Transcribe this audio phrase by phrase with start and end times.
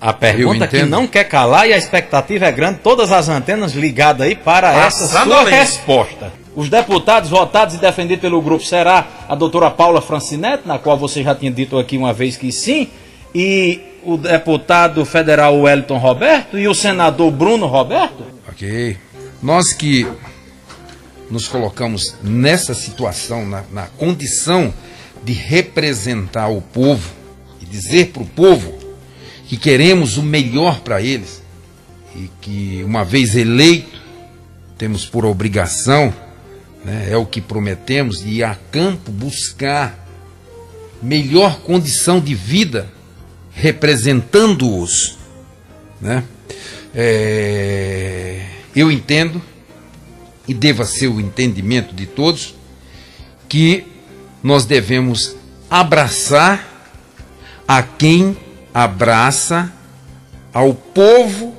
[0.00, 4.26] A pergunta que não quer calar e a expectativa é grande, todas as antenas ligadas
[4.26, 6.32] aí para essa sua resposta.
[6.56, 11.22] Os deputados votados e defendidos pelo grupo será a doutora Paula Francinete, na qual você
[11.22, 12.88] já tinha dito aqui uma vez que sim,
[13.34, 18.24] e o deputado federal Wellington Roberto e o senador Bruno Roberto?
[18.48, 18.96] Ok.
[19.42, 20.06] Nós que
[21.30, 24.72] nos colocamos nessa situação, na, na condição
[25.22, 27.10] de representar o povo
[27.60, 28.79] e dizer para o povo
[29.50, 31.42] que queremos o melhor para eles
[32.14, 34.00] e que, uma vez eleito,
[34.78, 36.14] temos por obrigação,
[36.84, 40.06] né, é o que prometemos, de ir a campo buscar
[41.02, 42.92] melhor condição de vida
[43.52, 45.18] representando-os.
[46.00, 46.22] Né?
[46.94, 48.46] É,
[48.76, 49.42] eu entendo,
[50.46, 52.54] e deva ser o entendimento de todos,
[53.48, 53.84] que
[54.44, 55.34] nós devemos
[55.68, 56.94] abraçar
[57.66, 58.36] a quem
[58.72, 59.72] abraça
[60.52, 61.56] ao povo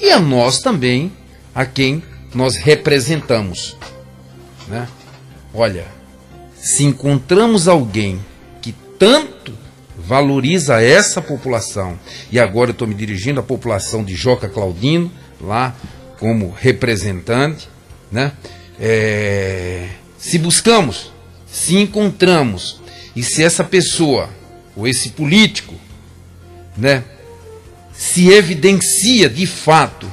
[0.00, 1.12] e a nós também,
[1.54, 2.02] a quem
[2.34, 3.76] nós representamos.
[4.68, 4.86] Né?
[5.52, 5.86] Olha,
[6.54, 8.20] se encontramos alguém
[8.60, 9.52] que tanto
[9.96, 11.98] valoriza essa população.
[12.30, 15.74] E agora eu estou me dirigindo à população de Joca Claudino, lá
[16.18, 17.68] como representante.
[18.10, 18.32] Né?
[18.78, 21.12] É, se buscamos,
[21.46, 22.80] se encontramos,
[23.14, 24.30] e se essa pessoa,
[24.76, 25.74] ou esse político,
[26.78, 27.02] né,
[27.92, 30.10] se evidencia de fato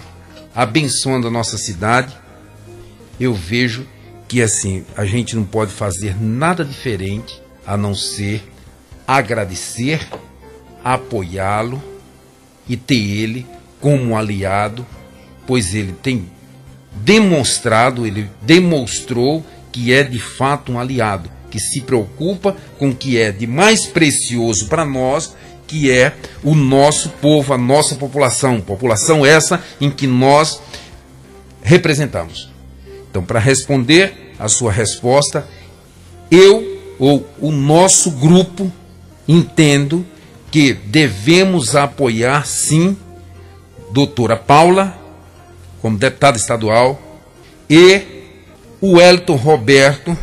[0.53, 2.15] abençoando a nossa cidade,
[3.19, 3.85] eu vejo
[4.27, 8.43] que assim, a gente não pode fazer nada diferente a não ser
[9.07, 10.07] agradecer,
[10.83, 11.81] apoiá-lo
[12.67, 13.45] e ter ele
[13.79, 14.85] como aliado,
[15.45, 16.27] pois ele tem
[16.95, 23.17] demonstrado, ele demonstrou que é de fato um aliado, que se preocupa com o que
[23.19, 25.35] é de mais precioso para nós,
[25.67, 26.13] que é
[26.43, 30.61] o nosso povo, a nossa população, população essa em que nós
[31.61, 32.49] representamos.
[33.09, 35.47] Então, para responder a sua resposta,
[36.29, 38.71] eu ou o nosso grupo
[39.27, 40.05] entendo
[40.51, 42.95] que devemos apoiar sim
[43.91, 44.97] doutora Paula
[45.81, 47.01] como deputada estadual
[47.69, 48.01] e
[48.81, 50.17] o Elton Roberto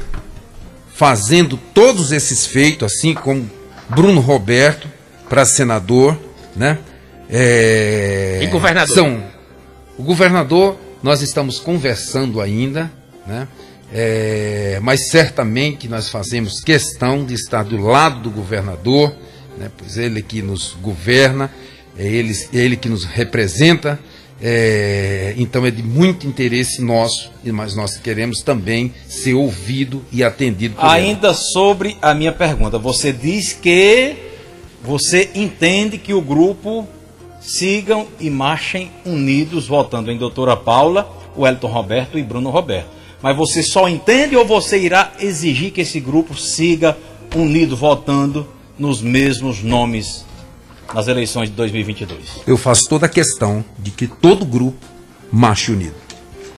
[0.94, 3.50] fazendo todos esses feitos, assim como
[3.88, 4.88] Bruno Roberto
[5.32, 6.15] para senador,
[6.54, 6.78] né?
[7.31, 8.94] É, e governador?
[8.94, 9.25] São,
[9.97, 12.93] o governador, nós estamos conversando ainda,
[13.26, 13.48] né?
[13.91, 19.15] É, mas certamente nós fazemos questão de estar do lado do governador,
[19.56, 21.50] né, pois ele que nos governa,
[21.97, 23.99] é ele, ele que nos representa,
[24.38, 30.75] é, então é de muito interesse nosso, mas nós queremos também ser ouvido e atendido
[30.75, 31.37] por Ainda ele.
[31.37, 34.31] sobre a minha pergunta, você diz que
[34.82, 36.87] você entende que o grupo
[37.41, 42.88] sigam e marchem unidos, votando em doutora Paula, o Elton Roberto e Bruno Roberto.
[43.22, 46.97] Mas você só entende ou você irá exigir que esse grupo siga
[47.34, 48.47] unido votando
[48.78, 50.25] nos mesmos nomes
[50.93, 52.43] nas eleições de 2022?
[52.47, 54.84] Eu faço toda a questão de que todo grupo
[55.31, 55.94] marche unido.